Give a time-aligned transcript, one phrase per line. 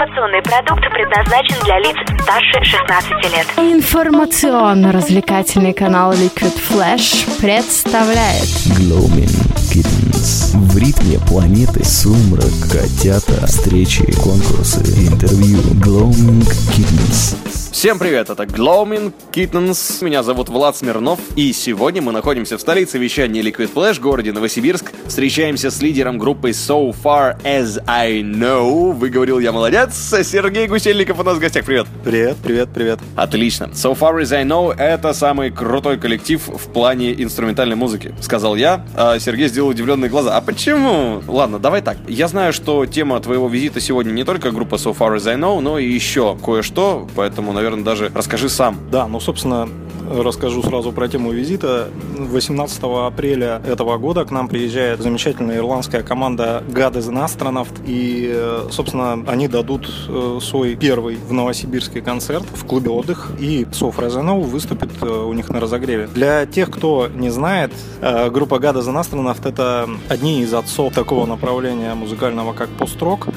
[0.00, 3.46] Информационный продукт предназначен для лиц старше 16 лет.
[3.58, 9.28] Информационно-развлекательный канал Liquid Flash представляет Gloaming
[9.70, 10.56] Kittens.
[10.56, 15.58] В ритме планеты сумрак, котята, встречи, конкурсы, интервью.
[15.74, 17.59] Gloaming Kittens.
[17.70, 20.04] Всем привет, это Gloaming Kittens.
[20.04, 24.92] Меня зовут Влад Смирнов, и сегодня мы находимся в столице вещания Liquid Flash, городе Новосибирск.
[25.06, 28.92] Встречаемся с лидером группы So Far As I Know.
[28.92, 29.94] Выговорил я молодец.
[29.94, 31.64] Сергей Гусельников у нас в гостях.
[31.64, 31.86] Привет.
[32.04, 32.98] Привет, привет, привет.
[33.14, 33.70] Отлично.
[33.72, 38.84] So Far As I Know— это самый крутой коллектив в плане инструментальной музыки, сказал я.
[38.96, 40.36] А Сергей сделал удивленные глаза.
[40.36, 41.22] А почему?
[41.28, 41.98] Ладно, давай так.
[42.08, 45.60] Я знаю, что тема твоего визита сегодня не только группа So Far As I Know,
[45.60, 48.78] но и еще кое-что, поэтому, наверное, даже расскажи сам.
[48.90, 49.68] Да, ну, собственно,
[50.10, 51.90] расскажу сразу про тему визита.
[52.16, 57.68] 18 апреля этого года к нам приезжает замечательная ирландская команда is an Astronaut.
[57.86, 63.32] И, э, собственно, они дадут э, свой первый в Новосибирске концерт в клубе отдых.
[63.38, 66.06] И Соф Розенов выступит э, у них на разогреве.
[66.06, 71.94] Для тех, кто не знает, группа is an Astronaut это одни из отцов такого направления
[71.94, 73.28] музыкального, как пост-рок.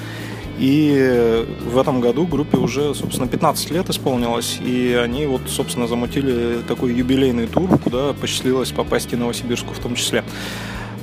[0.59, 6.59] И в этом году группе уже, собственно, 15 лет исполнилось, и они вот, собственно, замутили
[6.67, 10.23] такой юбилейный тур, куда посчастливилось попасть и Новосибирску в том числе.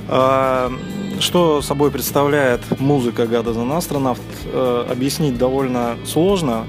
[0.07, 0.71] А,
[1.19, 6.65] что собой представляет музыка Гада за Астронавт, э, объяснить довольно сложно,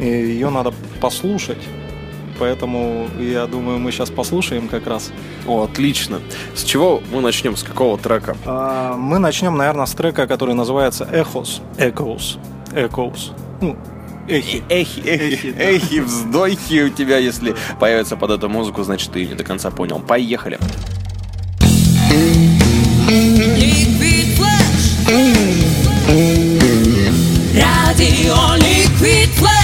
[0.00, 1.58] ее надо послушать
[2.40, 5.12] поэтому я думаю, мы сейчас послушаем как раз.
[5.46, 6.20] О, отлично.
[6.54, 7.54] С чего мы начнем?
[7.54, 8.34] С какого трека?
[8.46, 11.60] А, мы начнем, наверное, с трека, который называется Echoes.
[11.76, 12.38] Echoes.
[12.72, 13.32] Echoes.
[13.60, 13.76] Ну,
[14.26, 14.62] эхи.
[14.70, 15.64] Эхи, эхи, эхи, да.
[15.64, 20.00] эхи, вздохи у тебя, если появится под эту музыку, значит, ты не до конца понял.
[20.00, 20.58] Поехали.
[27.54, 29.59] Радио Liquid Flash.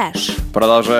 [0.00, 0.30] Flash.
[0.54, 0.99] Продолжаем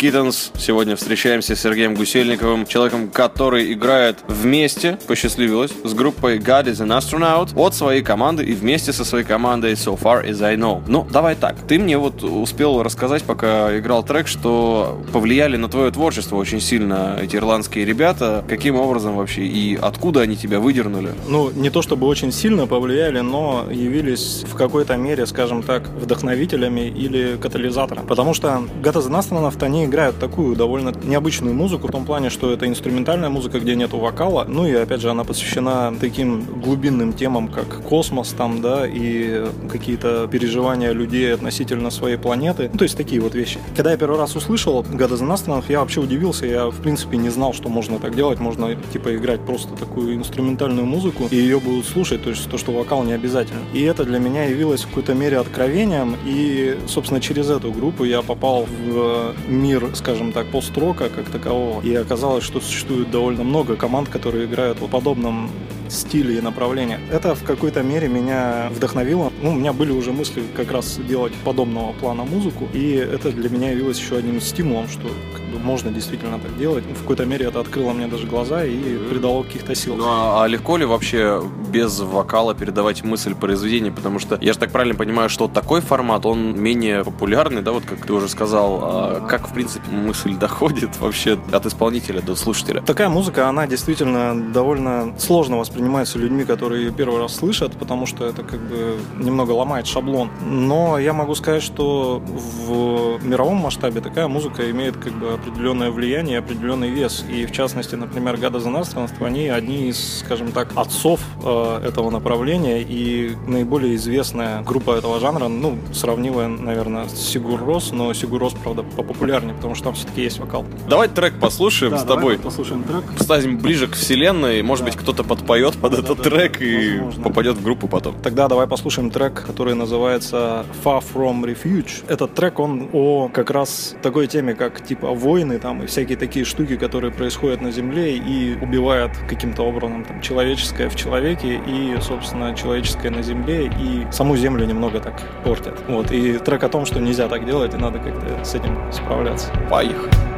[0.00, 0.50] Kittens.
[0.56, 6.98] Сегодня встречаемся с Сергеем Гусельниковым, человеком, который играет вместе, посчастливилось, с группой God is an
[6.98, 10.82] Astronaut от своей команды и вместе со своей командой So Far As I Know.
[10.88, 11.54] Ну, давай так.
[11.68, 17.18] Ты мне вот успел рассказать, пока играл трек, что повлияли на твое творчество очень сильно
[17.20, 18.42] эти ирландские ребята.
[18.48, 21.10] Каким образом вообще и откуда они тебя выдернули?
[21.28, 26.88] Ну, не то чтобы очень сильно повлияли, но явились в какой-то мере, скажем так, вдохновителями
[26.88, 28.06] или катализатором.
[28.06, 32.66] Потому что Гата Занастронов, они играют такую довольно необычную музыку в том плане, что это
[32.66, 34.46] инструментальная музыка, где нету вокала.
[34.48, 40.28] Ну и опять же, она посвящена таким глубинным темам, как космос там, да, и какие-то
[40.30, 42.70] переживания людей относительно своей планеты.
[42.72, 43.58] Ну, то есть такие вот вещи.
[43.76, 46.46] Когда я первый раз услышал Гада Занастронов, я вообще удивился.
[46.46, 48.38] Я, в принципе, не знал, что можно так делать.
[48.38, 52.72] Можно, типа, играть просто такую инструментальную музыку, и ее будут слушать, то есть то, что
[52.72, 53.60] вокал не обязательно.
[53.74, 58.22] И это для меня явилось в какой-то мере откровением, и, собственно, через эту группу я
[58.22, 61.82] попал в мир, скажем так, построка как такового.
[61.82, 65.50] И оказалось, что существует довольно много команд, которые играют в подобном
[65.90, 66.98] стиле и направлении.
[67.10, 69.32] Это в какой-то мере меня вдохновило.
[69.42, 73.48] Ну, у меня были уже мысли как раз делать подобного плана музыку, и это для
[73.48, 76.84] меня явилось еще одним стимулом, что как бы, можно действительно так делать.
[76.84, 79.96] В какой-то мере это открыло мне даже глаза и придало каких-то сил.
[79.96, 83.90] Ну, а, а легко ли вообще без вокала передавать мысль произведения?
[83.90, 87.84] Потому что я же так правильно понимаю, что такой формат, он менее популярный, да, вот
[87.84, 88.80] как ты уже сказал.
[88.82, 92.80] А как, в принципе, мысль доходит вообще от исполнителя до слушателя?
[92.82, 98.04] Такая музыка, она действительно довольно сложно воспринимается воспринимается людьми, которые ее первый раз слышат, потому
[98.04, 100.28] что это как бы немного ломает шаблон.
[100.44, 106.38] Но я могу сказать, что в мировом масштабе такая музыка имеет как бы определенное влияние,
[106.38, 107.24] определенный вес.
[107.30, 112.82] И в частности, например, Гада Занарственность, они одни из, скажем так, отцов э, этого направления
[112.82, 118.54] и наиболее известная группа этого жанра, ну, сравнивая, наверное, с Сигур Рос, но Сигур Рос,
[118.62, 120.66] правда, популярнее, потому что там все-таки есть вокал.
[120.88, 122.38] Давай трек послушаем да, с тобой.
[122.38, 123.04] послушаем трек.
[123.18, 124.90] Станем ближе к вселенной, может да.
[124.90, 127.22] быть, кто-то подпоет попадет под этот трек и Возможно.
[127.24, 128.14] попадет в группу потом.
[128.22, 132.04] Тогда давай послушаем трек, который называется Far From Refuge.
[132.08, 136.44] Этот трек, он о как раз такой теме, как типа войны там и всякие такие
[136.44, 142.54] штуки, которые происходят на Земле и убивают каким-то образом там человеческое в человеке и, собственно,
[142.54, 145.78] человеческое на Земле и саму Землю немного так портят.
[145.88, 146.10] Вот.
[146.12, 149.48] И трек о том, что нельзя так делать и надо как-то с этим справляться.
[149.70, 150.29] Поехали.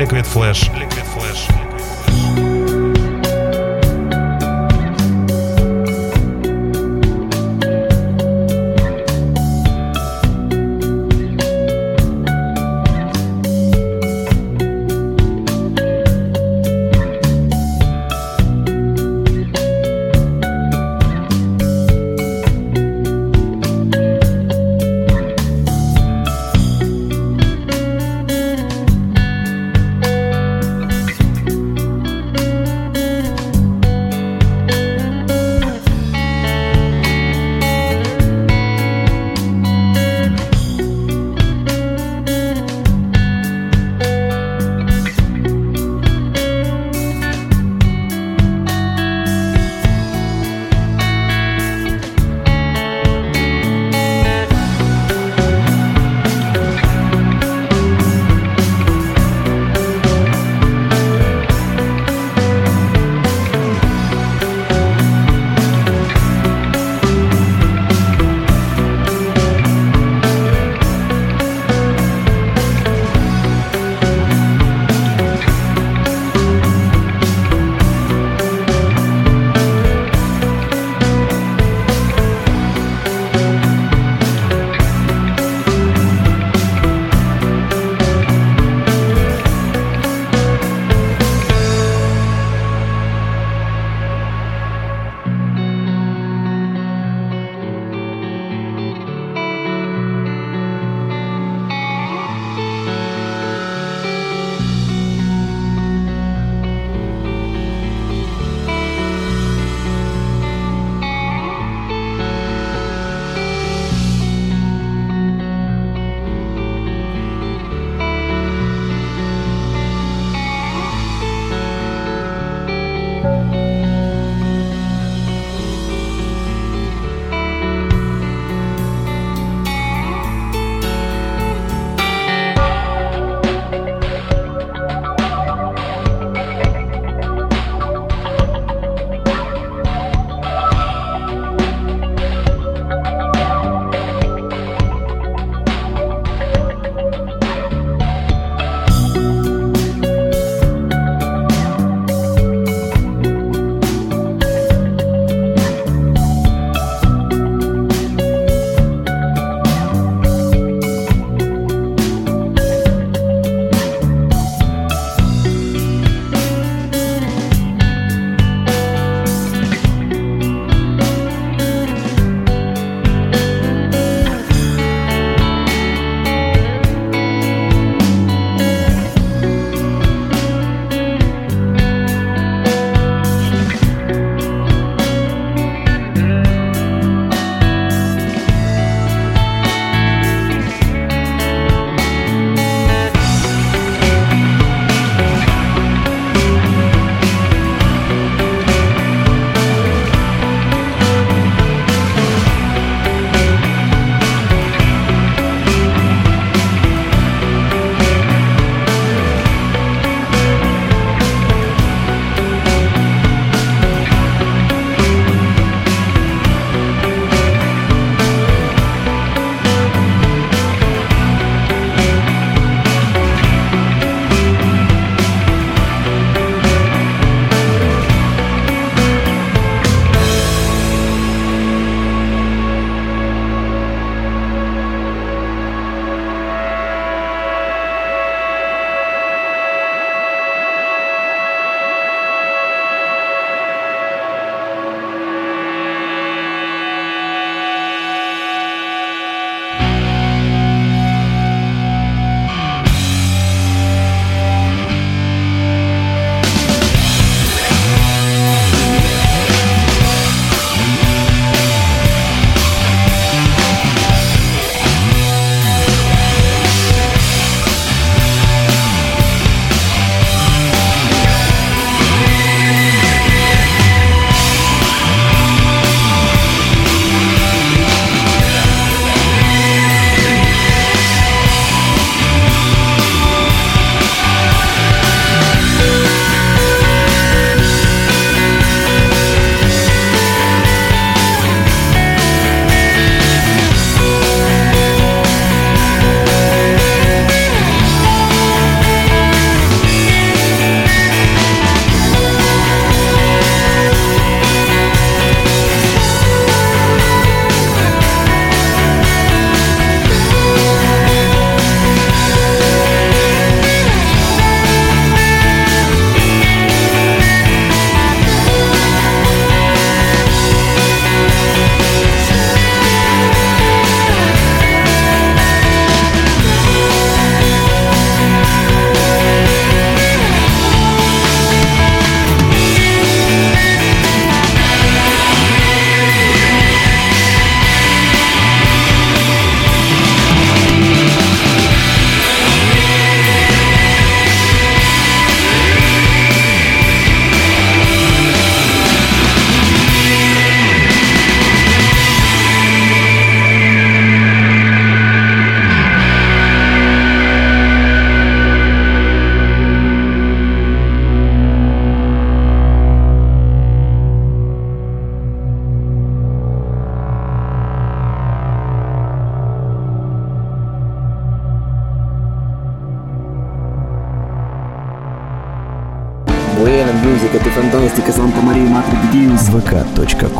[0.00, 0.70] Liquid Flash.
[0.70, 1.46] Liquid Flash.
[1.50, 2.59] Liquid Flash.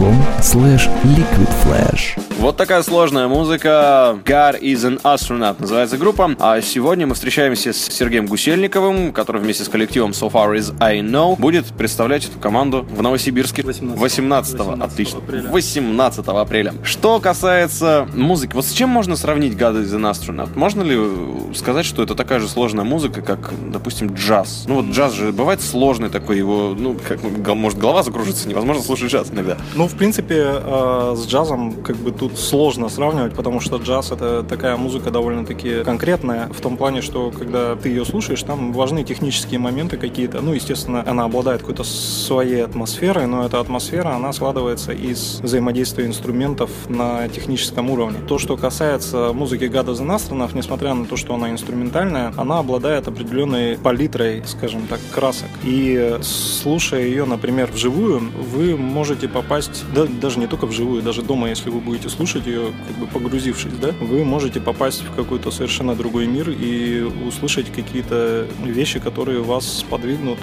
[0.00, 4.18] vk.com slash liquidflash Вот такая сложная музыка.
[4.24, 6.34] God is an astronaut называется группа.
[6.38, 11.00] А сегодня мы встречаемся с Сергеем Гусельниковым, который вместе с коллективом So Far As I
[11.00, 15.50] Know будет представлять эту команду в Новосибирске 18, 18 отлично, апреля.
[15.50, 16.74] 18 апреля.
[16.82, 20.56] Что касается музыки, вот с чем можно сравнить God is an astronaut?
[20.56, 24.64] Можно ли сказать, что это такая же сложная музыка, как, допустим, джаз?
[24.66, 27.22] Ну вот джаз же бывает сложный такой, его, ну, как,
[27.54, 29.58] может, голова закружится, невозможно слушать джаз иногда.
[29.74, 34.42] Ну, в принципе, э, с джазом как бы тут сложно сравнивать, потому что джаз это
[34.42, 39.58] такая музыка довольно-таки конкретная, в том плане, что когда ты ее слушаешь, там важны технические
[39.58, 40.40] моменты какие-то.
[40.40, 46.70] Ну, естественно, она обладает какой-то своей атмосферой, но эта атмосфера, она складывается из взаимодействия инструментов
[46.88, 48.18] на техническом уровне.
[48.28, 53.76] То, что касается музыки Гада Занастронов, несмотря на то, что она инструментальная, она обладает определенной
[53.78, 55.48] палитрой, скажем так, красок.
[55.64, 58.22] И слушая ее, например, вживую,
[58.52, 62.72] вы можете попасть, да, даже не только вживую, даже дома, если вы будете слушать ее,
[62.86, 68.46] как бы погрузившись, да, вы можете попасть в какой-то совершенно другой мир и услышать какие-то
[68.64, 70.38] вещи, которые вас подвигнут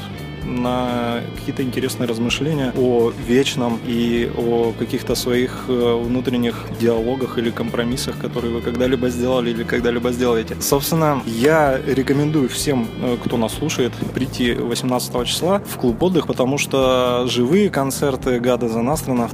[0.48, 8.18] на какие-то интересные размышления о вечном и о каких-то своих э, внутренних диалогах или компромиссах,
[8.18, 10.56] которые вы когда-либо сделали или когда-либо сделаете.
[10.62, 16.58] Собственно, я рекомендую всем, э, кто нас слушает, прийти 18 числа в клуб отдых, потому
[16.58, 18.82] что живые концерты Гада за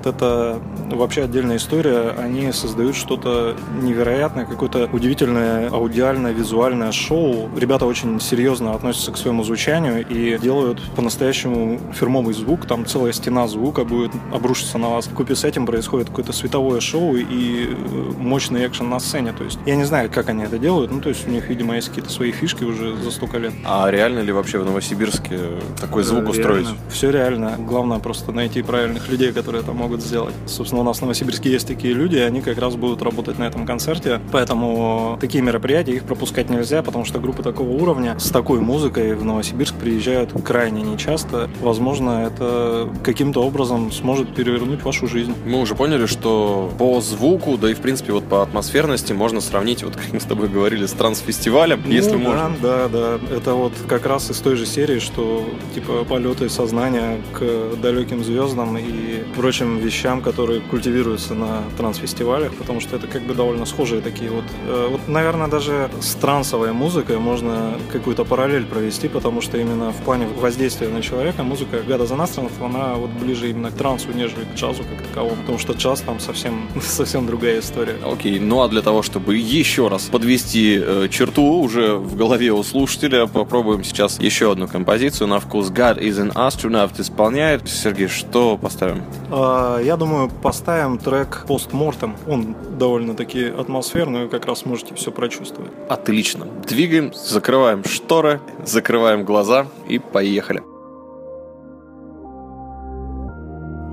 [0.05, 0.59] это
[0.91, 2.13] вообще отдельная история.
[2.17, 7.49] Они создают что-то невероятное, какое-то удивительное аудиальное, визуальное шоу.
[7.55, 12.65] Ребята очень серьезно относятся к своему звучанию и делают по-настоящему фирмовый звук.
[12.65, 15.09] Там целая стена звука будет обрушиться на вас.
[15.13, 19.33] Купе с этим происходит какое-то световое шоу и э, мощный экшен на сцене.
[19.33, 20.91] То есть я не знаю, как они это делают.
[20.91, 23.51] Ну, то есть у них, видимо, есть какие-то свои фишки уже за столько лет.
[23.65, 25.39] А реально ли вообще в Новосибирске
[25.81, 26.67] такой звук устроить?
[26.89, 27.57] Все реально.
[27.59, 30.33] Главное просто найти правильных людей, которые это могут сделать.
[30.45, 33.43] Собственно, у нас в Новосибирске есть такие люди, и они как раз будут работать на
[33.43, 34.21] этом концерте.
[34.31, 39.25] Поэтому такие мероприятия, их пропускать нельзя, потому что группы такого уровня с такой музыкой в
[39.25, 41.49] Новосибирск приезжают крайне нечасто.
[41.61, 45.33] Возможно, это каким-то образом сможет перевернуть вашу жизнь.
[45.45, 49.83] Мы уже поняли, что по звуку, да и в принципе вот по атмосферности можно сравнить,
[49.83, 52.51] вот как мы с тобой говорили, с трансфестивалем, если Ну, можно.
[52.61, 53.35] Да, да, да.
[53.35, 58.77] Это вот как раз из той же серии, что типа полеты сознания к далеким звездам
[58.77, 64.29] и прочим вещам, которые культивируются на трансфестивалях, потому что это как бы довольно схожие такие
[64.31, 64.43] вот.
[64.67, 69.97] э, Вот, наверное, даже с трансовой музыкой можно какую-то параллель провести, потому что именно в
[70.03, 74.55] плане воздействия на человека музыка Гада Занастронов, она вот ближе именно к трансу, нежели к
[74.55, 77.95] джазу как таковому, потому что джаз там совсем, совсем другая история.
[78.05, 82.63] Окей, ну а для того, чтобы еще раз подвести э, черту уже в голове у
[82.63, 87.67] слушателя, попробуем сейчас еще одну композицию на вкус God is an astronaut исполняет.
[87.69, 89.03] Сергей, что поставим?
[89.31, 92.15] А, Я думаю, поставим трек «Постмортем».
[92.27, 95.71] Он довольно-таки атмосферный, как раз можете все прочувствовать.
[95.89, 96.45] Отлично.
[96.67, 100.63] Двигаем, закрываем шторы, закрываем глаза и поехали.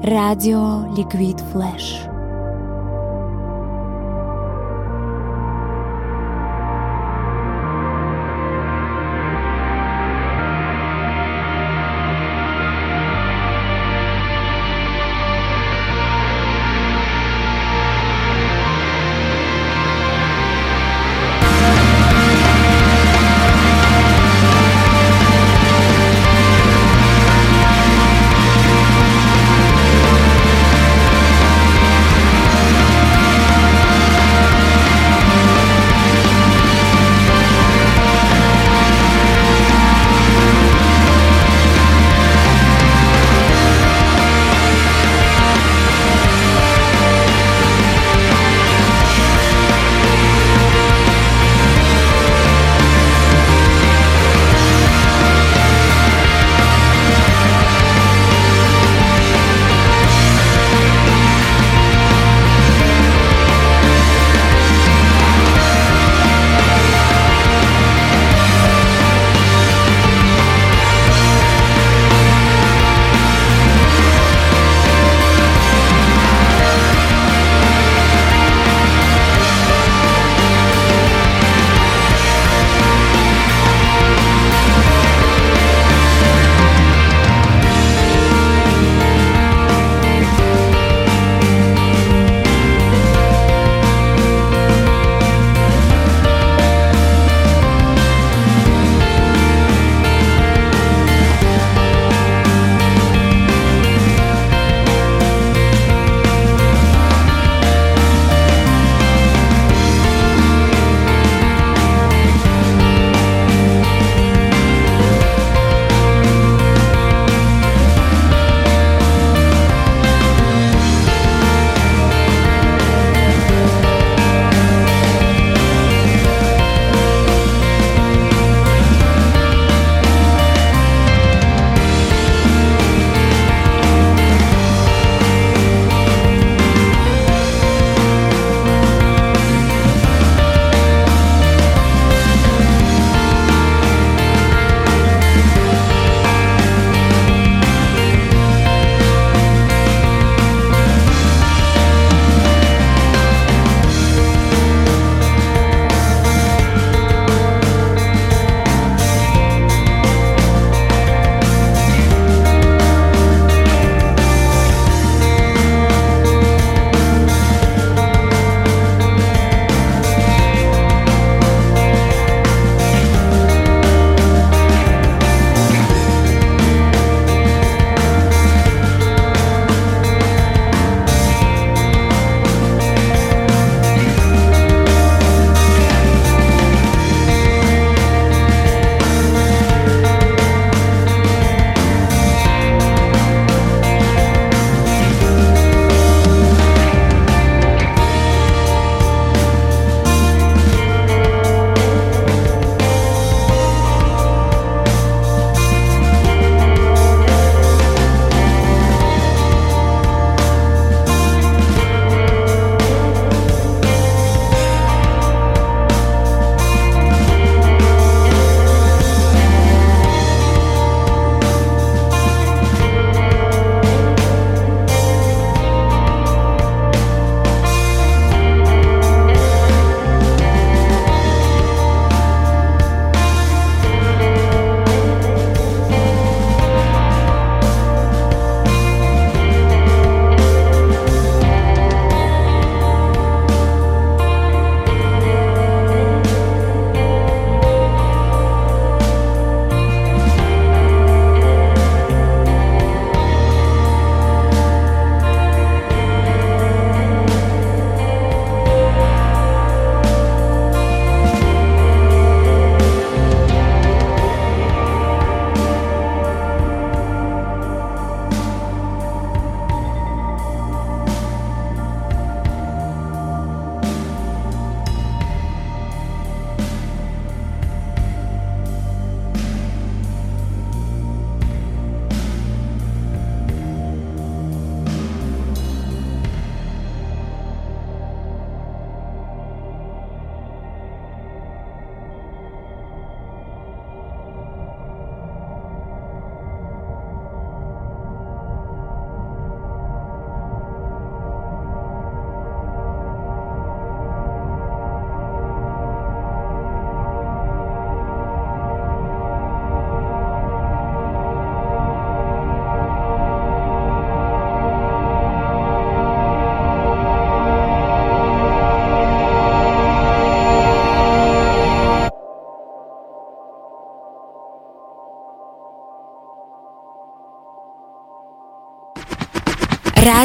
[0.03, 2.10] Radio Liquid Flash.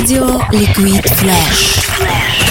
[0.06, 2.45] Radio Liquid Flash.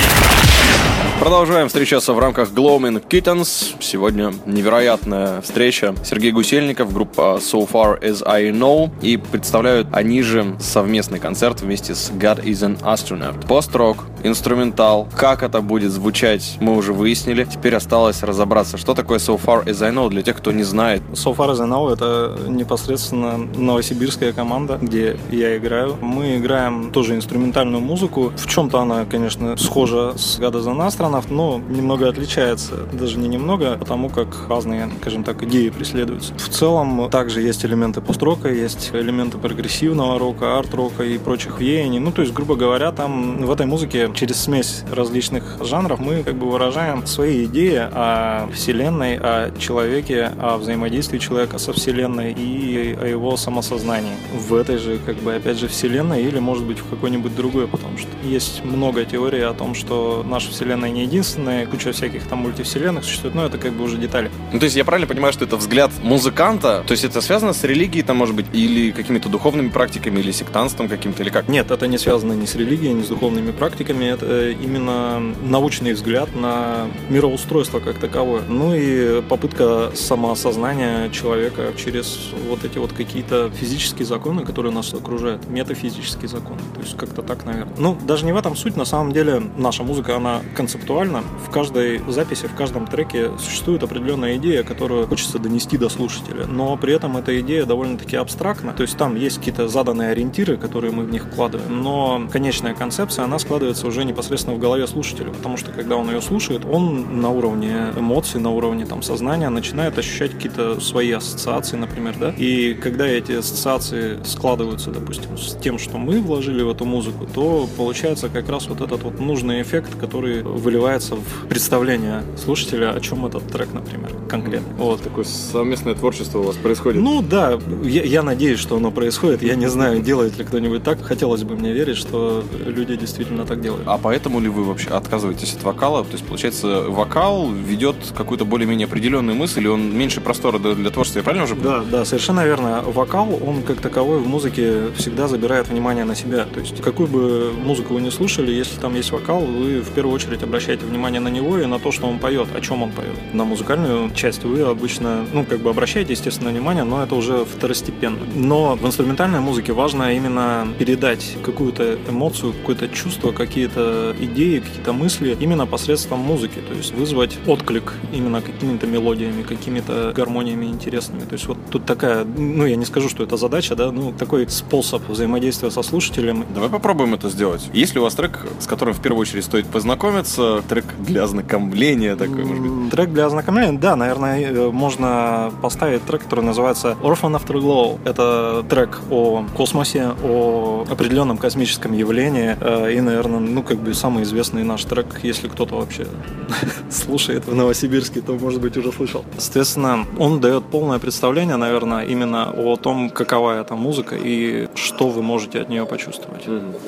[1.25, 3.77] Продолжаем встречаться в рамках Gloaming Kittens.
[3.81, 5.95] Сегодня невероятная встреча.
[6.05, 8.91] Сергей Гусельников, группа So Far As I Know.
[9.01, 13.47] И представляют они же совместный концерт вместе с God Is An Astronaut.
[13.47, 15.09] Пост-рок, инструментал.
[15.17, 17.45] Как это будет звучать, мы уже выяснили.
[17.45, 21.01] Теперь осталось разобраться, что такое So Far As I Know для тех, кто не знает.
[21.13, 25.97] So Far As I Know— это непосредственно новосибирская команда, где я играю.
[26.03, 28.31] Мы играем тоже инструментальную музыку.
[28.37, 32.87] В чем-то она, конечно, схожа с God Is An Astronaut, но немного отличается.
[32.93, 36.35] Даже не немного, потому как разные, скажем так, идеи преследуются.
[36.35, 41.99] В целом, также есть элементы пост-рока, есть элементы прогрессивного рока, арт-рока и прочих веяний.
[41.99, 46.37] Ну, то есть, грубо говоря, там в этой музыке через смесь различных жанров мы как
[46.37, 53.07] бы выражаем свои идеи о Вселенной, о человеке, о взаимодействии человека со Вселенной и о
[53.07, 54.15] его самосознании.
[54.33, 57.99] В этой же, как бы, опять же, Вселенной или, может быть, в какой-нибудь другой, потому
[57.99, 63.05] что есть много теорий о том, что наша Вселенная не единственная, куча всяких там мультивселенных
[63.05, 64.31] существует, но это как бы уже детали.
[64.53, 67.63] Ну, то есть я правильно понимаю, что это взгляд музыканта, то есть это связано с
[67.65, 71.49] религией, там, может быть, или какими-то духовными практиками, или сектантством каким-то, или как?
[71.49, 76.35] Нет, это не связано ни с религией, ни с духовными практиками, это именно научный взгляд
[76.35, 78.43] на мироустройство как таковое.
[78.49, 85.49] Ну и попытка самоосознания человека через вот эти вот какие-то физические законы, которые нас окружают,
[85.49, 86.61] метафизические законы.
[86.75, 87.75] То есть как-то так, наверное.
[87.79, 90.94] Ну, даже не в этом суть, на самом деле наша музыка, она концептуальна.
[90.95, 96.47] В каждой записи, в каждом треке существует определенная идея, которую хочется донести до слушателя.
[96.47, 98.73] Но при этом эта идея довольно-таки абстрактна.
[98.73, 101.83] То есть там есть какие-то заданные ориентиры, которые мы в них вкладываем.
[101.83, 105.31] Но конечная концепция, она складывается уже непосредственно в голове слушателя.
[105.31, 109.99] Потому что когда он ее слушает, он на уровне эмоций, на уровне там, сознания начинает
[109.99, 112.31] ощущать какие-то свои ассоциации, например, да.
[112.31, 117.69] И когда эти ассоциации складываются, допустим, с тем, что мы вложили в эту музыку, то
[117.77, 123.27] получается как раз вот этот вот нужный эффект, который выливается в представление слушателя, о чем
[123.27, 124.75] этот трек, например, конкретно.
[124.77, 125.03] Вот.
[125.03, 127.03] Такое совместное творчество у вас происходит?
[127.03, 129.43] Ну да, я, я надеюсь, что оно происходит.
[129.43, 131.03] Я не знаю, делает ли кто-нибудь так.
[131.03, 133.85] Хотелось бы мне верить, что люди действительно так делают.
[133.87, 136.05] А поэтому ли вы вообще отказываетесь от вокала?
[136.05, 141.21] То есть, получается, вокал ведет какую-то более-менее определенную мысль, и он меньше простора для творчества,
[141.21, 142.83] я правильно уже Да, да, совершенно верно.
[142.87, 146.45] Вокал, он как таковой в музыке всегда забирает внимание на себя.
[146.45, 150.15] То есть, какую бы музыку вы ни слушали, если там есть вокал, вы в первую
[150.15, 153.15] очередь обращаете внимание на него и на то, что он поет, о чем он поет.
[153.35, 158.19] На музыкальную часть вы обычно, ну, как бы обращаете, естественно, внимание, но это уже второстепенно.
[158.35, 165.37] Но в инструментальной музыке важно именно передать какую-то эмоцию, какое-то чувство, какие-то идеи, какие-то мысли
[165.39, 166.61] именно посредством музыки.
[166.67, 171.25] То есть вызвать отклик именно какими-то мелодиями, какими-то гармониями интересными.
[171.27, 174.49] То есть вот тут такая, ну, я не скажу, что это задача, да, ну, такой
[174.49, 176.47] способ взаимодействия со слушателем.
[176.55, 177.69] Давай попробуем это сделать.
[177.75, 182.17] Есть ли у вас трек, с которым в первую очередь стоит познакомиться, трек для ознакомления
[182.17, 182.91] такой, может быть?
[182.91, 187.99] Трек для ознакомления, да, наверное, э, можно поставить трек, который называется Orphan Afterglow.
[188.05, 192.57] Это трек о космосе, о определенном космическом явлении.
[192.61, 196.07] э, И, наверное, ну, как бы самый известный наш трек, если кто-то вообще
[196.91, 199.25] слушает в Новосибирске, то, может быть, уже слышал.
[199.39, 205.23] Соответственно, он дает полное представление, наверное, именно о том, какова эта музыка и что вы
[205.23, 206.47] можете от нее почувствовать.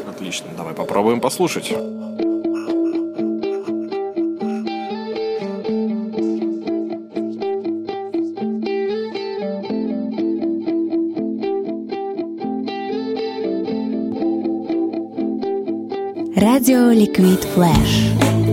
[0.09, 1.73] Отлично, давай попробуем послушать.
[16.57, 18.46] Радио Liquid Flash.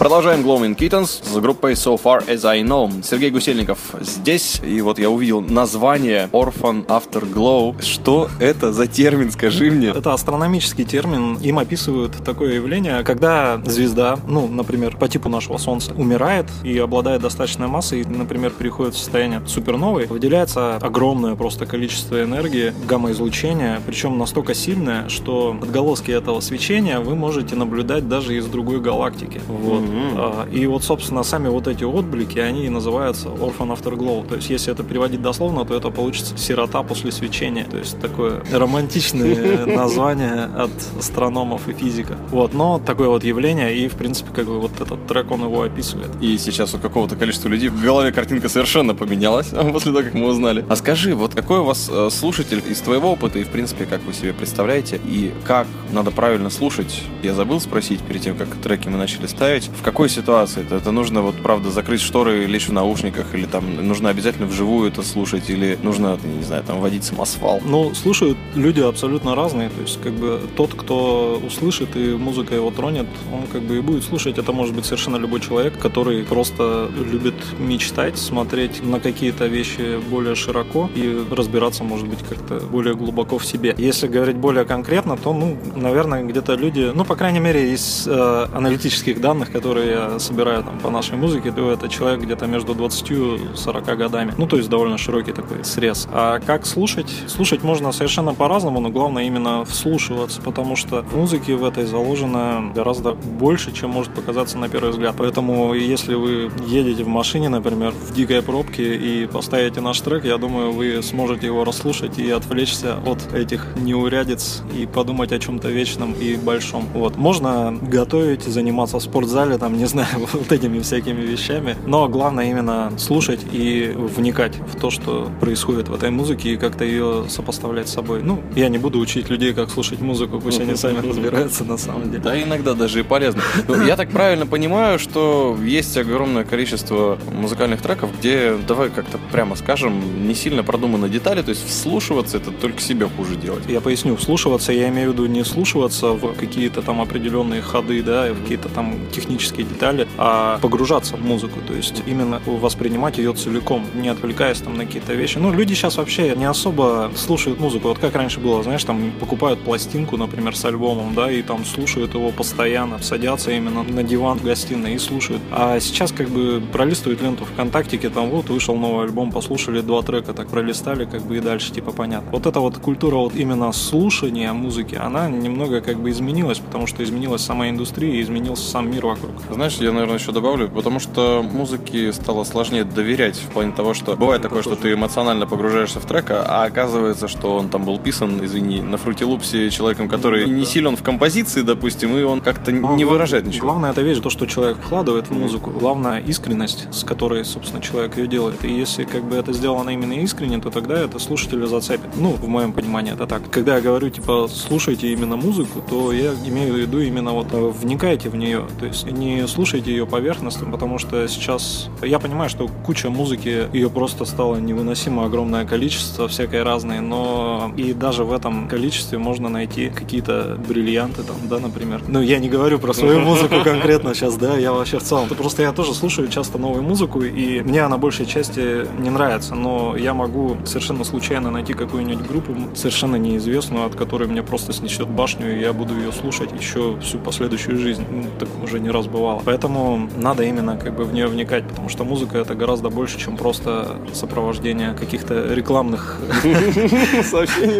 [0.00, 2.90] Продолжаем Glowing Kittens с группой So Far As I Know.
[3.04, 7.82] Сергей Гусельников здесь, и вот я увидел название Orphan Afterglow.
[7.82, 9.88] Что это за термин, скажи мне?
[9.88, 11.36] Это астрономический термин.
[11.42, 17.20] Им описывают такое явление, когда звезда, ну, например, по типу нашего Солнца, умирает и обладает
[17.20, 24.16] достаточной массой, и, например, переходит в состояние суперновой, выделяется огромное просто количество энергии, гамма-излучения, причем
[24.16, 29.42] настолько сильное, что отголоски этого свечения вы можете наблюдать даже из другой галактики.
[29.46, 29.89] Вот.
[30.16, 34.26] А, И вот, собственно, сами вот эти отблики, они и называются Orphan Afterglow.
[34.28, 37.64] То есть, если это переводить дословно, то это получится сирота после свечения.
[37.64, 42.16] То есть, такое романтичное название от астрономов и физиков.
[42.30, 45.62] Вот, но такое вот явление, и, в принципе, как бы вот этот трек, он его
[45.62, 46.10] описывает.
[46.20, 50.26] И сейчас у какого-то количества людей в голове картинка совершенно поменялась после того, как мы
[50.28, 50.64] узнали.
[50.68, 54.02] А скажи, вот какой у вас э, слушатель из твоего опыта и, в принципе, как
[54.02, 57.02] вы себе представляете, и как надо правильно слушать?
[57.22, 59.70] Я забыл спросить перед тем, как треки мы начали ставить.
[59.80, 60.76] В какой ситуации это?
[60.76, 65.02] Это нужно, вот, правда, закрыть шторы, лечь в наушниках, или там нужно обязательно вживую это
[65.02, 67.62] слушать, или нужно, не знаю, там водить самосвал?
[67.64, 69.70] Ну, слушают люди абсолютно разные.
[69.70, 73.80] То есть, как бы тот, кто услышит и музыка его тронет, он как бы и
[73.80, 74.36] будет слушать.
[74.36, 80.34] Это может быть совершенно любой человек, который просто любит мечтать, смотреть на какие-то вещи более
[80.34, 83.74] широко и разбираться, может быть, как-то более глубоко в себе.
[83.78, 88.46] Если говорить более конкретно, то, ну, наверное, где-то люди, ну, по крайней мере, из э,
[88.52, 93.10] аналитических данных, которые я собираю там по нашей музыке, то это человек где-то между 20
[93.10, 94.34] и 40 годами.
[94.36, 96.08] Ну, то есть довольно широкий такой срез.
[96.12, 97.10] А как слушать?
[97.26, 102.72] Слушать можно совершенно по-разному, но главное именно вслушиваться, потому что в музыке в этой заложено
[102.74, 105.14] гораздо больше, чем может показаться на первый взгляд.
[105.18, 110.38] Поэтому если вы едете в машине, например, в дикой пробке и поставите наш трек, я
[110.38, 116.12] думаю, вы сможете его расслушать и отвлечься от этих неурядиц и подумать о чем-то вечном
[116.12, 116.86] и большом.
[116.94, 117.16] Вот.
[117.16, 121.76] Можно готовить, заниматься в спортзале, там, не знаю, вот этими всякими вещами.
[121.86, 126.84] Но главное именно слушать и вникать в то, что происходит в этой музыке и как-то
[126.84, 128.22] ее сопоставлять с собой.
[128.22, 132.10] Ну, я не буду учить людей, как слушать музыку, пусть они сами разбираются на самом
[132.10, 132.22] деле.
[132.22, 133.42] Да, иногда даже и полезно.
[133.68, 139.54] Ну, я так правильно понимаю, что есть огромное количество музыкальных треков, где, давай как-то прямо
[139.56, 143.64] скажем, не сильно продуманы детали, то есть вслушиваться это только себе хуже делать.
[143.68, 148.32] Я поясню, вслушиваться, я имею в виду не слушиваться в какие-то там определенные ходы, да,
[148.32, 153.84] в какие-то там технические детали, а погружаться в музыку, то есть именно воспринимать ее целиком,
[153.94, 155.38] не отвлекаясь там на какие-то вещи.
[155.38, 157.88] Ну, люди сейчас вообще не особо слушают музыку.
[157.88, 162.14] Вот как раньше было, знаешь, там покупают пластинку, например, с альбомом, да, и там слушают
[162.14, 165.42] его постоянно, садятся именно на диван в гостиной и слушают.
[165.50, 170.32] А сейчас как бы пролистывают ленту ВКонтактике, там вот вышел новый альбом, послушали два трека,
[170.32, 172.30] так пролистали, как бы и дальше, типа понятно.
[172.30, 177.02] Вот эта вот культура вот именно слушания музыки, она немного как бы изменилась, потому что
[177.02, 179.32] изменилась сама индустрия изменился сам мир вокруг.
[179.50, 184.16] Знаешь, я, наверное, еще добавлю, потому что музыке стало сложнее доверять в плане того, что
[184.16, 188.44] бывает такое, что ты эмоционально погружаешься в трек, а оказывается, что он там был писан,
[188.44, 193.46] извини, на фрутилупсе человеком, который не силен в композиции, допустим, и он как-то не выражает
[193.46, 193.66] ничего.
[193.66, 195.70] Главное это вещь, то, что человек вкладывает в музыку.
[195.70, 198.64] Главное искренность, с которой, собственно, человек ее делает.
[198.64, 202.10] И если как бы это сделано именно искренне, то тогда это слушателя зацепит.
[202.16, 203.42] Ну, в моем понимании это так.
[203.50, 207.72] Когда я говорю, типа, слушайте именно музыку, то я имею в виду именно вот э,
[207.82, 208.66] вникайте в нее.
[208.78, 213.90] То есть не слушайте ее поверхностно, потому что сейчас я понимаю, что куча музыки, ее
[213.90, 219.90] просто стало невыносимо огромное количество, всякое разное, но и даже в этом количестве можно найти
[219.90, 222.02] какие-то бриллианты там, да, например.
[222.08, 225.28] Ну, я не говорю про свою музыку конкретно сейчас, да, я вообще в целом.
[225.28, 229.96] Просто я тоже слушаю часто новую музыку, и мне она большей части не нравится, но
[229.96, 235.56] я могу совершенно случайно найти какую-нибудь группу, совершенно неизвестную, от которой мне просто снесет башню,
[235.56, 238.04] и я буду ее слушать еще всю последующую жизнь.
[238.10, 239.42] Ну, так уже не раз бывало.
[239.44, 243.36] Поэтому надо именно как бы в нее вникать, потому что музыка это гораздо больше, чем
[243.36, 246.18] просто сопровождение каких-то рекламных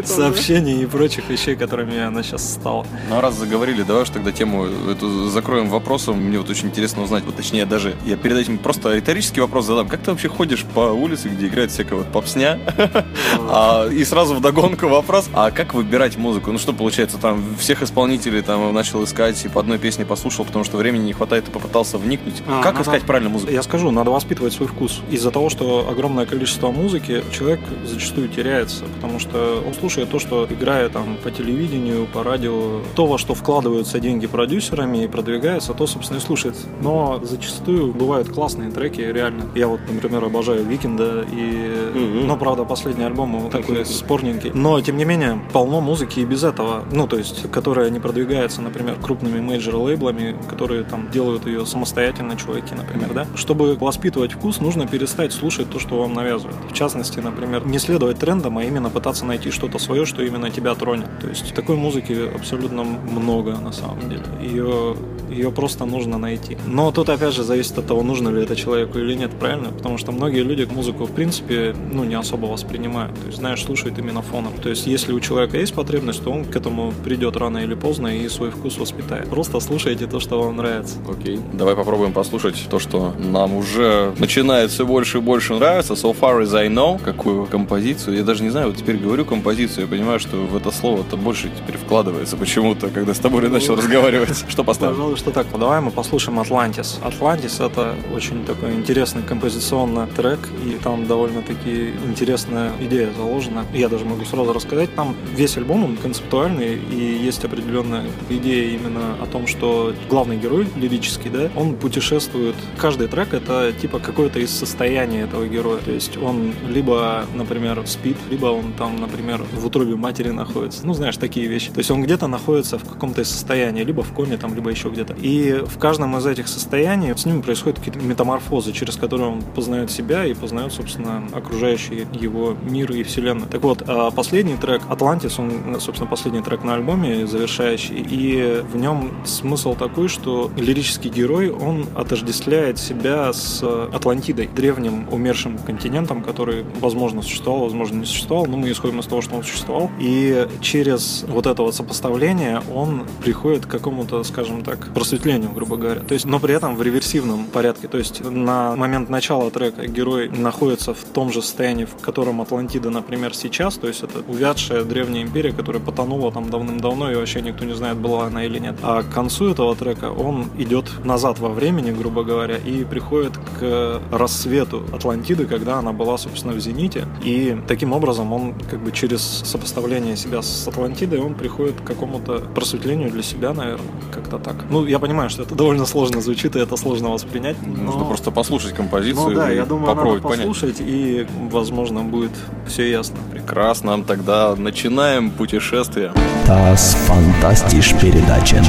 [0.05, 2.87] сообщений и прочих вещей, которыми она сейчас стала.
[3.09, 6.19] Ну, а раз заговорили, давай уж тогда тему эту закроем вопросом.
[6.19, 9.89] Мне вот очень интересно узнать, вот точнее даже я перед этим просто риторический вопрос задам.
[9.89, 12.59] Как ты вообще ходишь по улице, где играет всякая вот попсня?
[13.49, 16.53] А, И сразу вдогонку вопрос, а как выбирать музыку?
[16.53, 20.65] Ну что получается, там всех исполнителей там начал искать и по одной песне послушал, потому
[20.65, 22.43] что времени не хватает и попытался вникнуть.
[22.49, 23.53] А, как надо- искать правильную музыку?
[23.53, 25.03] Я скажу, надо воспитывать свой вкус.
[25.11, 30.47] Из-за того, что огромное количество музыки, человек зачастую теряется, потому что он слушает то, что
[30.49, 35.87] играет там по телевидению, по радио, то, во что вкладываются деньги продюсерами и продвигается, то,
[35.87, 36.57] собственно, и слушает.
[36.81, 39.45] Но зачастую бывают классные треки, реально.
[39.55, 42.27] Я вот, например, обожаю Weeknd а, и, Мгм.
[42.29, 44.53] ну, правда, последний альбом такой спорненький.
[44.55, 48.63] Но, тем не менее, полно музыки и без этого, ну, то есть, которая не продвигается,
[48.63, 53.27] например, крупными major-лейблами, которые там делают ее самостоятельно, чуваки, например, да.
[53.35, 56.57] Чтобы воспитывать вкус, нужно перестать слушать то, что вам навязывают.
[56.71, 60.75] В частности, например, не следовать трендам, а именно пытаться найти что-то свое, что именно тебя
[60.75, 61.09] тронет.
[61.21, 64.23] То есть такой музыки абсолютно много на самом деле.
[64.41, 64.97] Ее,
[65.29, 66.57] ее просто нужно найти.
[66.67, 69.71] Но тут опять же зависит от того, нужно ли это человеку или нет, правильно?
[69.71, 73.19] Потому что многие люди музыку в принципе ну, не особо воспринимают.
[73.21, 74.53] То есть, знаешь, слушают именно фоном.
[74.63, 78.09] То есть, если у человека есть потребность, то он к этому придет рано или поздно
[78.09, 79.29] и свой вкус воспитает.
[79.29, 80.97] Просто слушайте то, что вам нравится.
[81.09, 81.41] Окей.
[81.53, 85.95] Давай попробуем послушать то, что нам уже начинает все больше и больше нравиться.
[85.95, 88.17] So far as I know, какую композицию.
[88.17, 91.51] Я даже не знаю, вот теперь говорю композицию, я понимаю, что в это слово-то больше
[91.57, 94.45] теперь вкладывается почему-то, когда с тобой начал разговаривать.
[94.49, 94.95] Что поставим?
[94.95, 95.47] Пожалуй, что так.
[95.53, 96.99] Ну, давай мы послушаем «Атлантис».
[97.03, 103.65] «Атлантис»— это очень такой интересный композиционный трек, и там довольно-таки интересная идея заложена.
[103.73, 104.95] Я даже могу сразу рассказать.
[104.95, 110.67] Там весь альбом, он концептуальный, и есть определенная идея именно о том, что главный герой
[110.91, 112.55] лирический, да, он путешествует.
[112.79, 115.79] Каждый трек— это типа какое-то из состояния этого героя.
[115.79, 120.87] То есть он либо, например, спит, либо он там, например, в утробе матери находится.
[120.87, 121.71] Ну, знаешь, такие вещи.
[121.71, 124.89] То есть он где-то находится в каком-то из состояний, либо в коме, там, либо еще
[124.89, 125.15] где-то.
[125.15, 129.91] И в каждом из этих состояний с ним происходят какие-то метаморфозы, через которые он познает
[129.91, 133.49] себя и познает, собственно, окружающий его мир и вселенную.
[133.49, 138.77] Так вот, а последний трек «Atlantis», он, собственно, последний трек на альбоме, завершающий, и в
[138.77, 146.65] нем смысл такой, что лирический герой, он отождествляет себя с Атлантидой, древним умершим континентом, который,
[146.81, 149.91] возможно, существовал, возможно, не существовал, но мы исходим из того, что он существовал.
[149.99, 156.01] И через вот это вот сопоставление он приходит к какому-то, скажем так, просветлению, грубо говоря.
[156.01, 157.89] То есть, но при этом в реверсивном порядке.
[157.89, 162.91] То есть на момент начала трека герой находится в том же состоянии, в котором Атлантида,
[162.91, 163.77] например, сейчас.
[163.77, 167.99] То есть это увядшая древняя империя, которая потонула там давным-давно, и вообще никто не знает,
[167.99, 168.77] была она или нет.
[168.83, 170.70] А к концу этого трека он идет
[171.05, 176.61] назад во времени, грубо говоря, и приходит к рассвету Атлантиды, когда она была, собственно, в
[176.61, 177.07] зените.
[177.25, 182.41] И таким образом он как бы через сопоставление себя с Атлантидой, он приходит к какому-то
[182.55, 184.57] просветлению для себя, наверное, как-то так.
[184.71, 187.57] Ну, я понимаю, что это довольно сложно звучит, и это сложно воспринять.
[187.67, 190.47] Нужно но- просто послушать композицию ну да, и я думаю, попробовать надо понять.
[190.49, 192.33] послушать, и, возможно, будет
[192.67, 193.17] все ясно.
[193.33, 196.13] Прекрасно, тогда начинаем путешествие.
[196.47, 198.63] Das fantastisch передача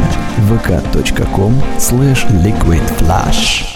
[0.50, 3.71] vk.com slash liquid flash.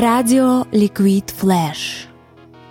[0.00, 2.09] Radio Liquid Flash.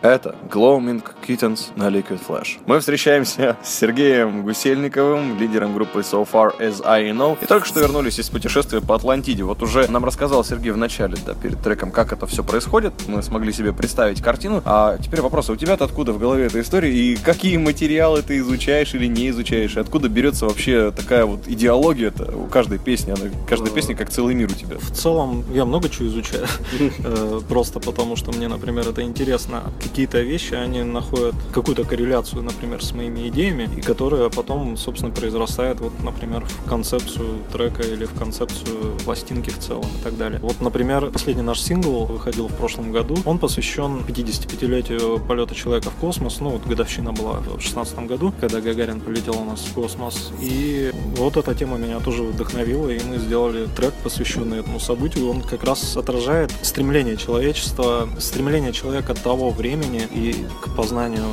[0.01, 2.57] Это Glowing Kittens на Liquid Flash.
[2.65, 7.37] Мы встречаемся с Сергеем Гусельниковым, лидером группы So Far As I Know.
[7.41, 9.43] И только что вернулись из путешествия по Атлантиде.
[9.43, 12.93] Вот уже нам рассказал Сергей в начале, да, перед треком, как это все происходит.
[13.07, 14.61] Мы смогли себе представить картину.
[14.63, 16.93] А теперь вопрос, у тебя-то откуда в голове эта история?
[16.93, 19.75] И какие материалы ты изучаешь или не изучаешь?
[19.75, 23.11] Откуда берется вообще такая вот идеология-то у каждой песни?
[23.11, 24.77] Она, каждая песня как целый мир у тебя.
[24.77, 26.47] В целом, я много чего изучаю.
[27.03, 29.63] Э, Просто потому, что мне, например, это интересно.
[29.89, 35.79] Какие-то вещи, они находят какую-то корреляцию, например, с моими идеями, и которая потом, собственно, произрастает,
[35.79, 40.39] вот, например, в концепцию трека или в концепцию пластинки в целом и так далее.
[40.41, 43.17] Вот, например, последний наш сингл выходил в прошлом году.
[43.25, 46.39] Он посвящен 55-летию полета человека в космос.
[46.39, 50.31] Ну, вот годовщина была в 16 году, когда Гагарин полетел у нас в космос.
[50.39, 55.29] И вот эта тема меня тоже вдохновила, и мы сделали трек, посвященный этому событию.
[55.29, 59.78] Он как раз отражает стремление человечества, стремление человека того времени
[60.11, 61.25] и к познанию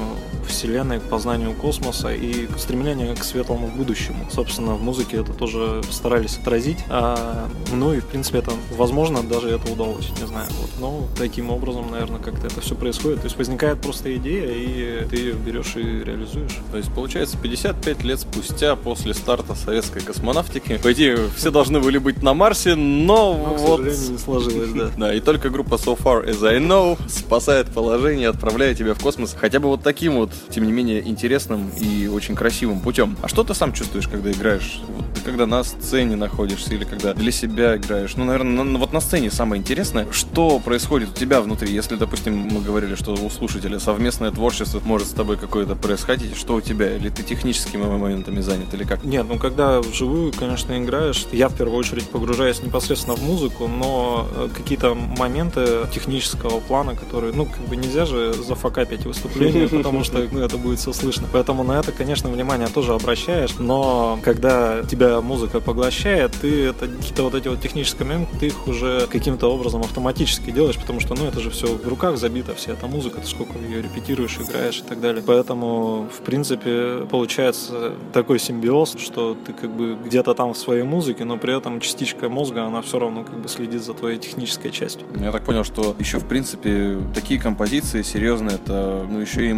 [0.47, 4.29] Вселенной, к познанию космоса и к стремлению к светлому будущему.
[4.31, 6.79] Собственно, в музыке это тоже старались отразить.
[6.89, 10.49] А, ну и, в принципе, это возможно, даже это удалось, не знаю.
[10.61, 10.71] Вот.
[10.81, 13.21] Но таким образом, наверное, как-то это все происходит.
[13.21, 16.59] То есть возникает просто идея, и ты ее берешь и реализуешь.
[16.71, 21.99] То есть, получается, 55 лет спустя после старта советской космонавтики, по идее, все должны были
[21.99, 23.79] быть на Марсе, но, Но, к вот...
[23.79, 24.91] сожалению, не сложилось, да.
[24.97, 29.37] Да, и только группа So Far As I Know спасает положение, отправляя тебя в космос
[29.39, 33.17] хотя бы вот таким вот, тем не менее, интересным и очень красивым путем.
[33.23, 34.81] А что ты сам чувствуешь, когда играешь?
[34.89, 38.15] Вот когда на сцене находишься или когда для себя играешь?
[38.17, 42.37] Ну, наверное, на- вот на сцене самое интересное, что происходит у тебя внутри, если, допустим,
[42.37, 46.95] мы говорили, что у слушателя совместное творчество может с тобой какое-то происходить, что у тебя?
[46.97, 49.05] Или ты техническими моментами занят, или как?
[49.05, 54.29] Нет, ну когда вживую, конечно, играешь, я в первую очередь погружаюсь непосредственно в музыку, но
[54.37, 60.26] э, какие-то моменты технического плана, которые, ну, как бы нельзя же зафакапить выступление, потому что
[60.33, 61.29] ну, это будет все слышно.
[61.33, 67.23] Поэтому на это, конечно, внимание тоже обращаешь, но когда тебя музыка поглощает, ты это, какие-то
[67.23, 71.27] вот эти вот технические моменты, ты их уже каким-то образом автоматически делаешь, потому что, ну,
[71.27, 74.83] это же все в руках забито, вся эта музыка, ты сколько ее репетируешь, играешь и
[74.83, 75.23] так далее.
[75.27, 81.25] Поэтому, в принципе, получается такой симбиоз, что ты как бы где-то там в своей музыке,
[81.25, 85.07] но при этом частичка мозга, она все равно как бы следит за твоей технической частью.
[85.21, 89.53] Я так понял, что еще, в принципе, такие композиции серьезные, это, ну, еще и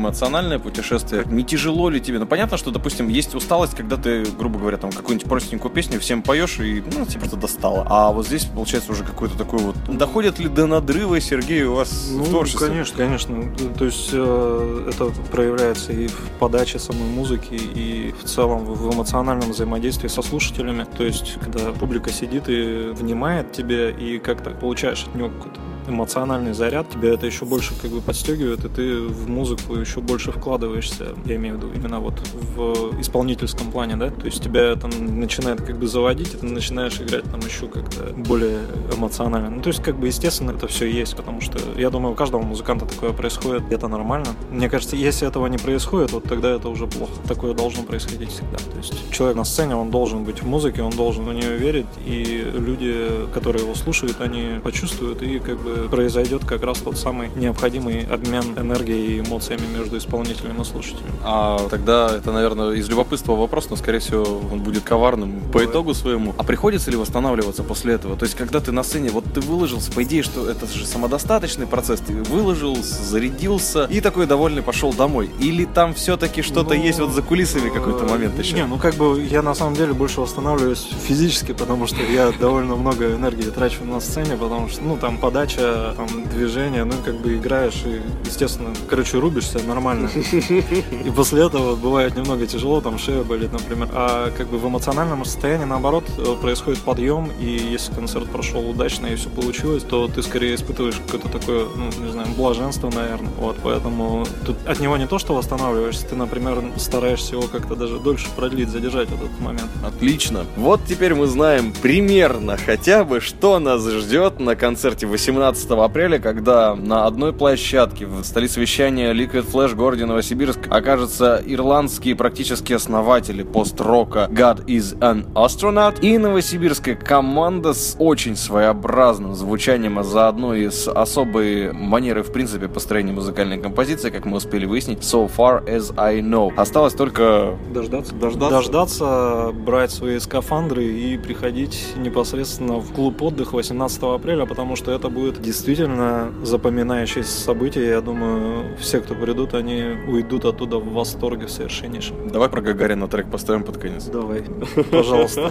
[0.58, 1.24] эмоциональное путешествие.
[1.26, 2.18] Не тяжело ли тебе?
[2.18, 6.22] Ну, понятно, что, допустим, есть усталость, когда ты, грубо говоря, там, какую-нибудь простенькую песню всем
[6.22, 7.86] поешь, и, ну, тебе просто достало.
[7.88, 9.76] А вот здесь, получается, уже какой-то такой вот...
[9.88, 12.66] Доходит ли до надрыва, Сергей, у вас в творчестве?
[12.66, 13.44] Ну, конечно, конечно.
[13.78, 19.50] То есть э, это проявляется и в подаче самой музыки, и в целом в эмоциональном
[19.50, 20.86] взаимодействии со слушателями.
[20.96, 26.52] То есть, когда публика сидит и внимает тебе, и как-то получаешь от него какой-то эмоциональный
[26.52, 31.14] заряд, тебя это еще больше как бы подстегивает, и ты в музыку еще больше вкладываешься,
[31.24, 32.20] я имею в виду именно вот
[32.56, 37.00] в исполнительском плане, да, то есть тебя это начинает как бы заводить, и ты начинаешь
[37.00, 38.60] играть там еще как-то более
[38.96, 39.50] эмоционально.
[39.50, 42.42] Ну, то есть, как бы, естественно, это все есть, потому что, я думаю, у каждого
[42.42, 44.28] музыканта такое происходит, это нормально.
[44.50, 47.12] Мне кажется, если этого не происходит, вот тогда это уже плохо.
[47.26, 48.58] Такое должно происходить всегда.
[48.58, 51.86] То есть, человек на сцене, он должен быть в музыке, он должен в нее верить,
[52.04, 57.30] и люди, которые его слушают, они почувствуют, и как бы произойдет как раз тот самый
[57.36, 61.10] необходимый обмен энергией и эмоциями между исполнителем и слушателем.
[61.22, 65.94] А тогда это, наверное, из любопытства вопрос, но, скорее всего, он будет коварным по итогу
[65.94, 66.34] своему.
[66.36, 68.16] А приходится ли восстанавливаться после этого?
[68.16, 71.66] То есть, когда ты на сцене, вот ты выложился, по идее, что это же самодостаточный
[71.66, 75.30] процесс, ты выложился, зарядился и такой довольный пошел домой.
[75.40, 78.54] Или там все-таки что-то Ну, есть вот за кулисами какой-то момент еще?
[78.54, 82.76] Не, ну как бы я на самом деле больше восстанавливаюсь физически, потому что я довольно
[82.76, 87.36] много энергии трачу на сцене, потому что, ну, там подача, там движение, ну, как бы
[87.36, 90.10] играешь и, естественно, короче, рубишься нормально.
[91.04, 93.88] И после этого бывает немного тяжело, там шея болит, например.
[93.92, 99.06] А как бы в эмоциональном состоянии, наоборот, э, происходит подъем, и если концерт прошел удачно
[99.06, 103.32] и все получилось, то ты скорее испытываешь какое-то такое, ну, не знаю, блаженство, наверное.
[103.38, 107.98] Вот, поэтому тут от него не то, что восстанавливаешься, ты, например, стараешься его как-то даже
[107.98, 109.70] дольше продлить, задержать этот момент.
[109.84, 110.44] Отлично.
[110.56, 116.74] Вот теперь мы знаем примерно хотя бы, что нас ждет на концерте 18 апреля, когда
[116.74, 124.28] на одной площадке в столице вещания Liquid Flash городе Новосибирск окажутся ирландские практически основатели пост-рока
[124.30, 130.88] God is an Astronaut и новосибирская команда с очень своеобразным звучанием, а заодно и с
[130.88, 136.20] особой манерой, в принципе, построения музыкальной композиции, как мы успели выяснить, So Far As I
[136.20, 136.52] Know.
[136.56, 138.14] Осталось только Дождаться.
[138.14, 138.50] Дождаться.
[138.50, 145.08] Дождаться, брать свои скафандры и приходить непосредственно в клуб отдых 18 апреля, потому что это
[145.08, 147.86] будет действительно запоминающееся событие.
[147.86, 152.28] Я думаю, все, кто придут, они уйдут оттуда в восторге совершеннейшем.
[152.28, 154.04] Давай про Гагарина трек поставим под конец.
[154.04, 154.42] Давай,
[154.90, 155.50] пожалуйста.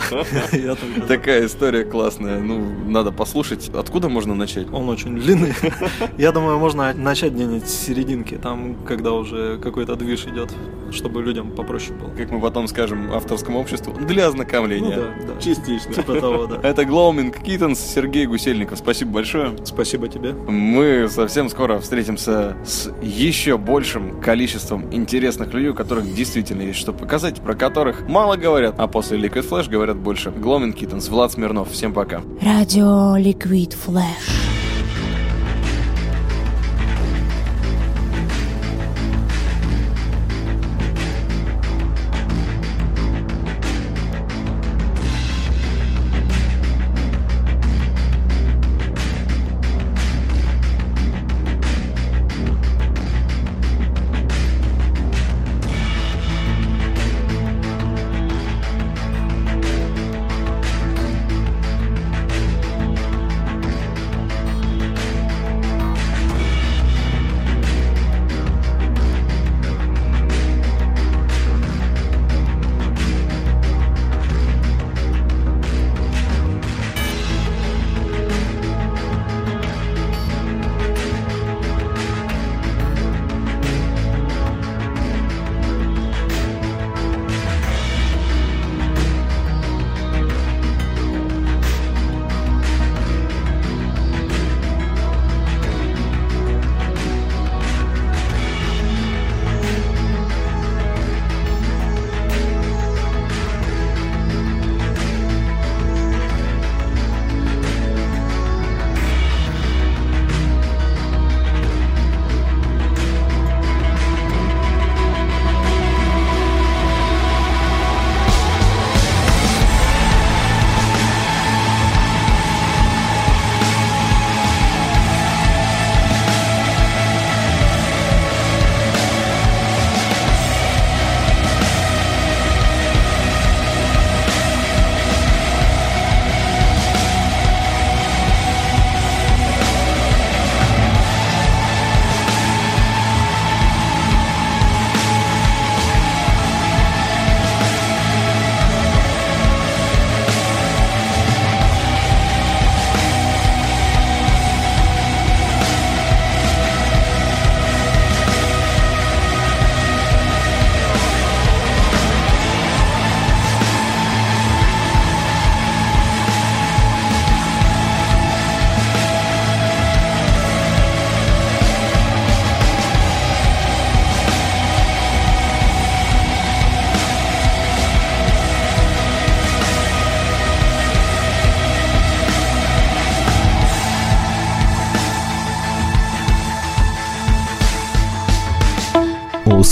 [1.08, 2.40] Такая история классная.
[2.40, 3.70] Ну, надо послушать.
[3.74, 4.68] Откуда можно начать?
[4.72, 5.54] Он очень длинный.
[6.18, 10.52] Я думаю, можно начать где-нибудь с серединки, там, когда уже какой-то движ идет,
[10.92, 12.10] чтобы людям попроще было.
[12.16, 14.96] Как мы потом скажем авторскому обществу, для ознакомления.
[14.96, 15.42] Ну да, да.
[15.42, 15.94] Частично.
[15.94, 16.60] Типа того, да.
[16.68, 18.80] Это Gloaming Kittens, Сергей Гусельников.
[18.80, 19.56] Спасибо большое.
[19.64, 20.34] Спасибо тебе.
[20.34, 26.94] Мы совсем скоро встретимся с еще большим количеством интересных людей, у которых действительно есть что
[26.94, 30.30] показать, про которых мало говорят, а после Liquid Flash говорят больше.
[30.30, 31.72] Gloaming Kittens, Влад Смирнов.
[31.72, 32.18] Всем пока.
[32.42, 34.67] Radio Liquid Flash.